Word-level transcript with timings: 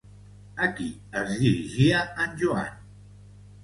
A 0.67 0.69
qui 0.79 0.87
es 1.21 1.31
dirigia 1.43 2.03
en 2.27 2.37
Joan? 2.43 2.85